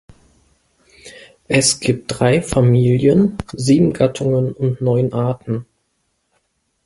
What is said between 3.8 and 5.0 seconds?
Gattungen und